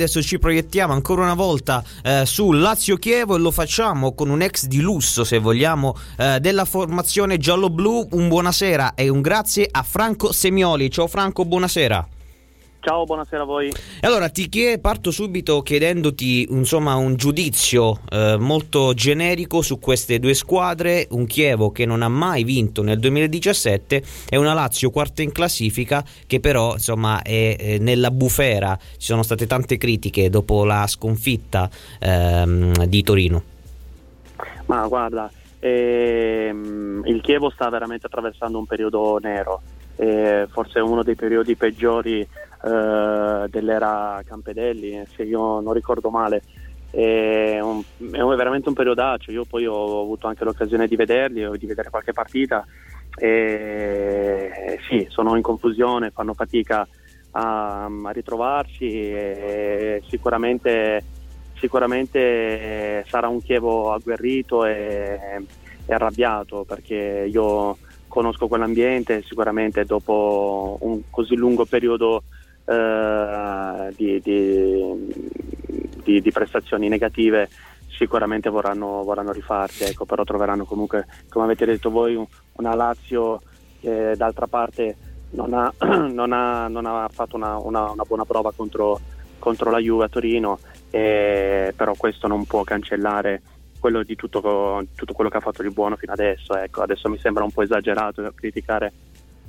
[0.00, 4.42] Adesso ci proiettiamo ancora una volta eh, su Lazio Chievo e lo facciamo con un
[4.42, 8.06] ex di lusso, se vogliamo, eh, della formazione giallo-blu.
[8.12, 10.88] Un buonasera e un grazie a Franco Semioli.
[10.88, 12.06] Ciao Franco, buonasera.
[12.88, 13.70] Ciao, buonasera a voi.
[14.00, 20.32] Allora, ti chiedo, parto subito chiedendoti insomma, un giudizio eh, molto generico su queste due
[20.32, 25.32] squadre, un Chievo che non ha mai vinto nel 2017 e una Lazio quarta in
[25.32, 28.74] classifica che però insomma, è, è nella bufera.
[28.80, 31.68] Ci sono state tante critiche dopo la sconfitta
[32.00, 33.42] ehm, di Torino.
[34.64, 39.60] Ma guarda, ehm, il Chievo sta veramente attraversando un periodo nero,
[39.96, 42.26] eh, forse uno dei periodi peggiori
[42.62, 46.42] eh, dell'era Campedelli, se io non ricordo male.
[46.90, 51.56] È, un, è veramente un periodaccio, io poi ho avuto anche l'occasione di vederli o
[51.56, 52.64] di vedere qualche partita
[53.16, 56.86] e sì, sono in confusione, fanno fatica
[57.32, 61.04] a, a ritrovarsi e sicuramente,
[61.58, 65.18] sicuramente sarà un Chievo agguerrito e,
[65.84, 72.22] e arrabbiato perché io conosco quell'ambiente sicuramente dopo un così lungo periodo
[72.68, 75.14] eh, di, di,
[76.04, 77.48] di, di, prestazioni negative
[77.88, 83.40] sicuramente vorranno, vorranno rifarsi, ecco, però troveranno comunque, come avete detto voi, una Lazio
[83.80, 84.96] che d'altra parte
[85.30, 85.72] non ha,
[86.08, 89.00] non ha, non ha fatto una, una, una, buona prova contro,
[89.38, 90.58] contro la Juve a Torino,
[90.90, 93.40] eh, però questo non può cancellare
[93.80, 96.54] quello di tutto, tutto, quello che ha fatto di buono fino adesso.
[96.56, 98.92] Ecco, adesso mi sembra un po' esagerato criticare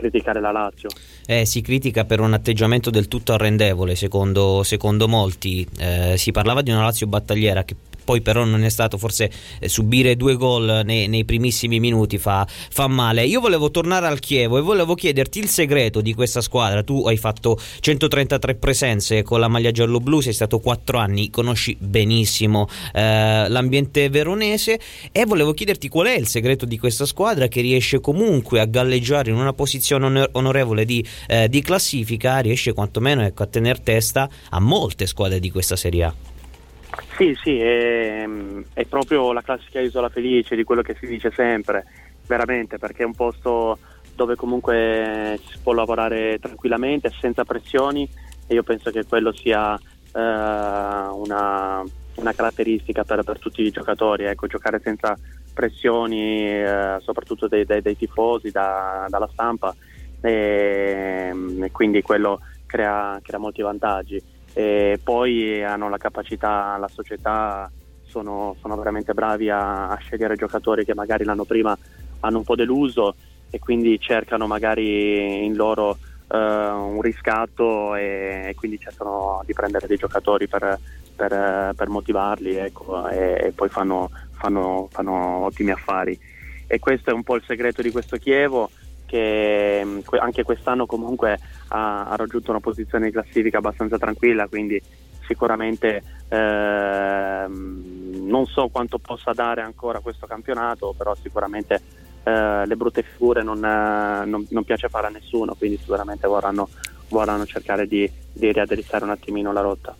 [0.00, 0.88] criticare la Lazio.
[1.26, 5.66] Eh, si critica per un atteggiamento del tutto arrendevole, secondo, secondo molti.
[5.78, 7.76] Eh, si parlava di una Lazio battagliera che
[8.10, 12.46] poi però non è stato forse eh, subire due gol nei, nei primissimi minuti fa,
[12.48, 13.24] fa, male.
[13.24, 16.82] Io volevo tornare al Chievo e volevo chiederti il segreto di questa squadra.
[16.82, 22.68] Tu hai fatto 133 presenze con la maglia giallo-blu, sei stato 4 anni, conosci benissimo
[22.92, 24.80] eh, l'ambiente veronese
[25.12, 29.30] e volevo chiederti qual è il segreto di questa squadra che riesce comunque a galleggiare
[29.30, 34.60] in una posizione onorevole di, eh, di classifica, riesce quantomeno ecco, a tenere testa a
[34.60, 36.14] molte squadre di questa Serie A.
[37.16, 38.26] Sì, sì, è,
[38.72, 41.84] è, proprio la classica isola felice di quello che si dice sempre,
[42.26, 43.78] veramente, perché è un posto
[44.14, 48.08] dove comunque si può lavorare tranquillamente, senza pressioni
[48.46, 51.82] e io penso che quello sia eh, una,
[52.16, 55.16] una, caratteristica per, per, tutti i giocatori, ecco, giocare senza
[55.52, 59.74] pressioni, eh, soprattutto dei, dei, dei tifosi, da, dalla stampa,
[60.20, 64.22] e, e quindi quello crea, crea molti vantaggi.
[64.52, 67.70] E poi hanno la capacità, la società
[68.10, 71.76] sono, sono veramente bravi a, a, scegliere giocatori che magari l'anno prima
[72.20, 73.14] hanno un po' deluso
[73.48, 79.86] e quindi cercano magari in loro uh, un riscatto e, e, quindi cercano di prendere
[79.86, 80.78] dei giocatori per,
[81.20, 86.18] per, per motivarli ecco, e, e, poi fanno, fanno, fanno ottimi affari.
[86.66, 88.70] E questo è un po' il segreto di questo Chievo
[89.04, 91.38] che mm, anche quest'anno comunque
[91.68, 94.80] ha, ha, raggiunto una posizione di classifica abbastanza tranquilla, quindi
[95.26, 101.82] sicuramente eh, non so quanto possa dare ancora questo campionato, però sicuramente
[102.22, 106.68] eh, le brutte figure non, eh, non, non, piace fare a nessuno, quindi sicuramente vorranno,
[107.08, 109.94] vorranno cercare di, di riaddrizzare un attimino la rotta.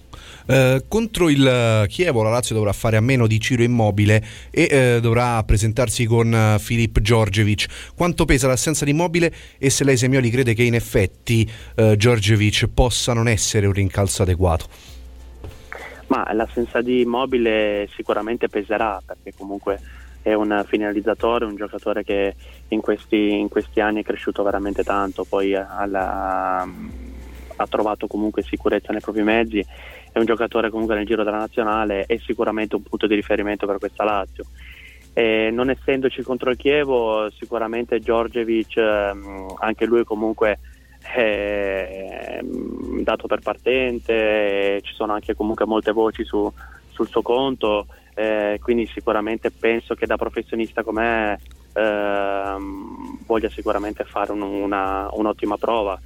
[0.47, 4.99] Eh, contro il Chievo la Lazio dovrà fare a meno di Ciro Immobile e eh,
[5.01, 7.93] dovrà presentarsi con uh, Filip Giorgevic.
[7.95, 12.69] Quanto pesa l'assenza di Immobile e se lei Semioli crede che in effetti uh, Giorgevic
[12.73, 14.67] possa non essere un rincalzo adeguato?
[16.09, 19.79] Ma l'assenza di Immobile sicuramente peserà perché comunque
[20.23, 22.35] è un finalizzatore, un giocatore che
[22.69, 26.69] in questi, in questi anni è cresciuto veramente tanto, poi alla,
[27.61, 29.65] ha trovato comunque sicurezza nei propri mezzi,
[30.13, 33.79] è un giocatore comunque nel giro della nazionale, è sicuramente un punto di riferimento per
[33.79, 34.45] questa Lazio.
[35.13, 40.59] E non essendoci contro il Chievo, sicuramente Giorgevic, ehm, anche lui comunque
[41.03, 46.51] è ehm, dato per partente, ci sono anche comunque molte voci su,
[46.89, 51.39] sul suo conto, eh, quindi sicuramente penso che da professionista come
[51.75, 56.01] ehm, voglia sicuramente fare un, una, un'ottima prova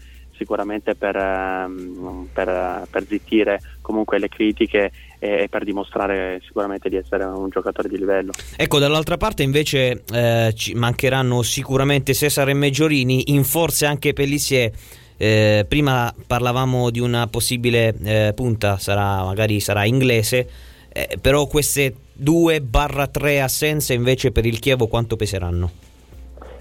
[0.44, 7.24] sicuramente per, ehm, per, per, zittire comunque le critiche e, per dimostrare sicuramente di essere
[7.24, 8.32] un giocatore di livello.
[8.56, 14.70] Ecco, dall'altra parte invece eh, ci mancheranno sicuramente Cesare e Meggiorini, in forse anche Pellissier.
[15.16, 20.48] Eh, prima parlavamo di una possibile eh, punta, sarà, magari sarà inglese,
[20.92, 25.70] eh, però queste 2-3 assenze invece per il Chievo quanto peseranno?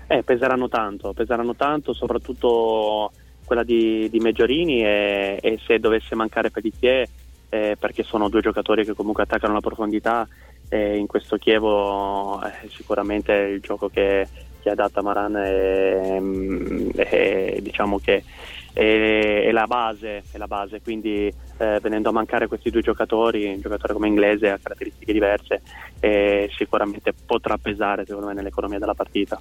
[0.08, 3.12] Eh, peseranno tanto, peseranno tanto, soprattutto
[3.46, 7.08] quella di, di Meggiorini e, e, se dovesse mancare Pellissier
[7.50, 10.28] eh, perché sono due giocatori che comunque attaccano la profondità
[10.70, 14.28] e in questo Chievo eh, sicuramente il gioco che,
[14.60, 18.24] che adatta Maran è, mm, è, diciamo che
[18.74, 23.46] è, è, la base, è la base, quindi eh, venendo a mancare questi due giocatori,
[23.46, 25.62] un giocatore come Inglese ha caratteristiche diverse
[26.00, 29.40] e sicuramente potrà pesare secondo me nell'economia della partita.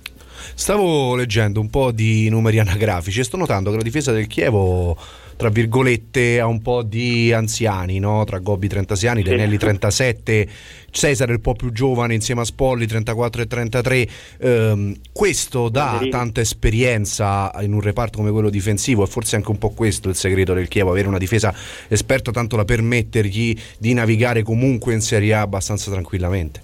[0.55, 4.97] Stavo leggendo un po' di numeri anagrafici e sto notando che la difesa del Chievo
[5.37, 8.25] tra virgolette a un po' di anziani, no?
[8.25, 10.49] tra Gobbi 36 anni, Denelli 37,
[10.91, 14.09] Cesare il po' più giovane insieme a Spolli 34 e 33.
[14.41, 19.59] Um, questo dà tanta esperienza in un reparto come quello difensivo e forse anche un
[19.59, 21.55] po' questo il segreto del Chievo, avere una difesa
[21.89, 26.61] esperta tanto da permettergli di navigare comunque in Serie A abbastanza tranquillamente.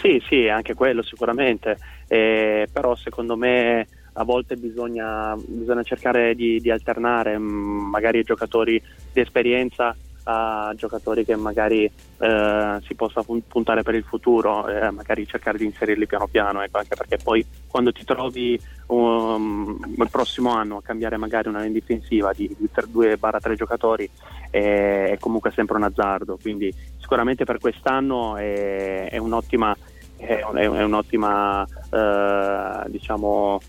[0.00, 1.76] Sì, sì, anche quello sicuramente,
[2.06, 3.86] eh, però secondo me
[4.18, 8.82] a volte bisogna, bisogna cercare di, di alternare mm, magari giocatori
[9.12, 9.94] di esperienza
[10.30, 15.64] a giocatori che magari eh, si possa puntare per il futuro, eh, magari cercare di
[15.64, 20.82] inserirli piano piano, ecco, anche perché poi quando ti trovi um, il prossimo anno a
[20.82, 24.08] cambiare magari una linea difensiva di, di 2-3 giocatori
[24.50, 29.74] è, è, comunque sempre un azzardo, quindi sicuramente per quest'anno è, è un'ottima,
[30.14, 33.60] è, un'ottima eh, diciamo,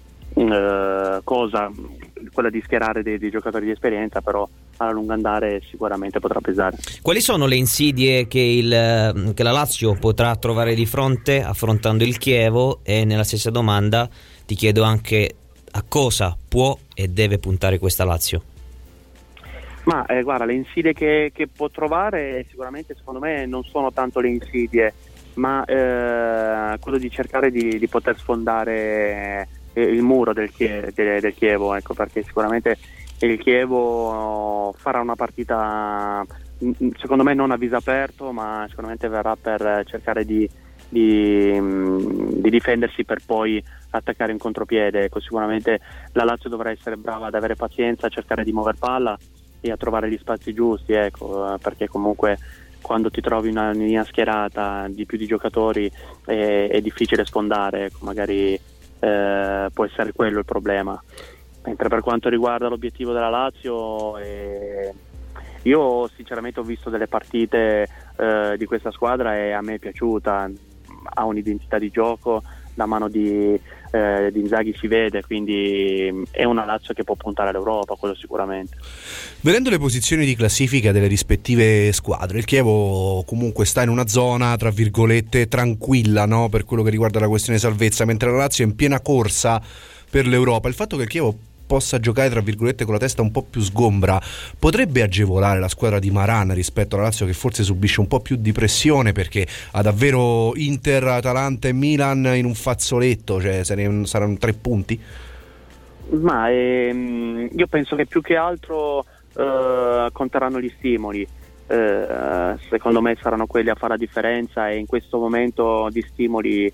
[0.47, 1.69] eh, cosa,
[2.31, 4.47] quella di schierare dei, dei, giocatori di esperienza, però
[4.77, 6.77] a lungo andare sicuramente potrà pesare.
[7.01, 12.17] Quali sono le insidie che, il, che la Lazio potrà trovare di fronte affrontando il
[12.17, 12.79] Chievo?
[12.83, 14.07] E nella stessa domanda
[14.45, 15.35] ti chiedo anche
[15.71, 18.41] a cosa può e deve puntare questa Lazio.
[19.83, 24.19] Ma eh, guarda, le insidie che, che, può trovare sicuramente secondo me non sono tanto
[24.19, 24.93] le insidie,
[25.35, 31.33] ma eh, quello di cercare di, di poter sfondare il muro del, Chie- del, del
[31.33, 32.77] Chievo, ecco, perché sicuramente
[33.19, 36.25] il Chievo farà una partita
[36.63, 40.49] mm, mm, secondo me non a viso aperto, ma sicuramente verrà per cercare di,
[40.87, 45.03] di, mm, di difendersi per poi attaccare in contropiede.
[45.03, 45.79] Ecco, sicuramente
[46.13, 49.17] la Lazio dovrà essere brava ad avere pazienza, a cercare di muovere palla
[49.61, 52.37] e a trovare gli spazi giusti, ecco, perché comunque
[52.81, 55.91] quando ti trovi una linea schierata di più di giocatori
[56.25, 58.57] è, è difficile sfondare, ecco, magari
[58.99, 61.01] eh, può essere quello il problema.
[61.63, 64.93] Mentre per quanto riguarda l'obiettivo della Lazio, eh,
[65.63, 67.87] io sinceramente ho visto delle partite
[68.17, 70.49] eh, di questa squadra e a me è piaciuta,
[71.15, 72.41] ha un'identità di gioco,
[72.75, 73.59] la mano di,
[73.91, 78.77] eh, di Inzaghi si vede, quindi è una Lazio che può puntare all'Europa, quello sicuramente.
[79.41, 84.55] Vedendo le posizioni di classifica delle rispettive squadre, il Chievo comunque sta in una zona,
[84.57, 86.49] tra virgolette, tranquilla no?
[86.49, 89.61] per quello che riguarda la questione salvezza, mentre la Lazio è in piena corsa
[90.09, 90.67] per l'Europa.
[90.67, 91.37] Il fatto che il Chievo
[91.69, 94.19] possa giocare tra virgolette con la testa un po' più sgombra
[94.57, 98.37] potrebbe agevolare la squadra di Maran rispetto alla Lazio che forse subisce un po' più
[98.37, 104.53] di pressione perché ha davvero Inter, Atalanta e Milan in un fazzoletto, cioè saranno tre
[104.53, 104.99] punti?
[106.09, 109.05] Ma ehm, io penso che più che altro
[109.35, 111.27] eh, conteranno gli stimoli.
[111.67, 116.71] Eh, secondo me saranno quelli a fare la differenza e in questo momento di stimoli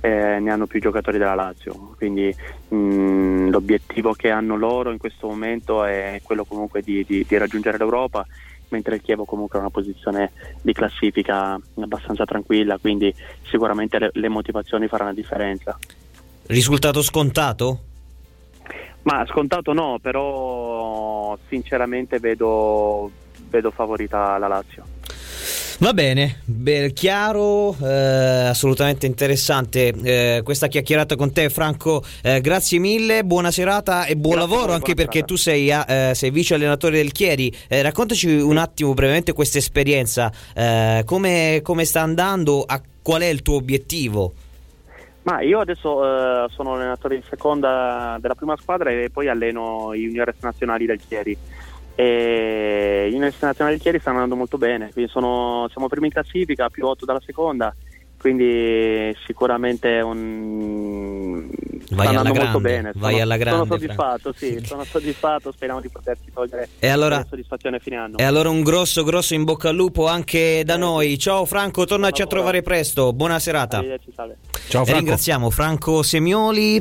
[0.00, 2.34] eh, ne hanno più giocatori della Lazio, quindi
[2.68, 7.36] mh, mm, l'obiettivo che hanno loro in questo momento è quello comunque di, di, di
[7.36, 8.26] raggiungere l'Europa,
[8.68, 13.12] mentre il Chievo comunque ha una posizione di classifica abbastanza tranquilla, quindi
[13.48, 15.78] sicuramente le, le motivazioni faranno la differenza.
[16.46, 17.80] Risultato scontato?
[19.02, 23.10] Ma scontato no, però sinceramente vedo,
[23.48, 24.96] vedo favorita la Lazio.
[25.80, 32.80] Va bene, beh, chiaro, eh, assolutamente interessante eh, questa chiacchierata con te Franco, eh, grazie
[32.80, 36.96] mille, buona serata e buon grazie lavoro anche perché tu sei, eh, sei, vice allenatore
[36.96, 42.82] del Chieri, eh, raccontaci un attimo brevemente questa esperienza, eh, come, come, sta andando, a,
[43.00, 44.32] qual è il tuo obiettivo?
[45.22, 50.34] Ma io adesso sono allenatore in seconda della prima squadra e poi alleno i juniores
[50.40, 51.38] nazionali del Chieri
[52.00, 57.04] e Nazionali di Chieri stanno andando molto bene, sono, siamo primi in classifica, più 8
[57.04, 57.74] dalla seconda,
[58.18, 61.48] quindi sicuramente un...
[61.90, 62.92] vai stanno andando grande, molto bene.
[62.94, 67.16] Vai sono, alla grande, sono soddisfatto, sì, sono soddisfatto, speriamo di poterci togliere e allora,
[67.16, 68.16] la soddisfazione fine anno.
[68.16, 71.18] E allora un grosso, grosso in bocca al lupo anche da eh, noi.
[71.18, 73.80] Ciao Franco, tornaci a trovare presto, buona serata.
[73.80, 74.90] Ciao Franco.
[74.90, 76.80] E ringraziamo Franco Semioli,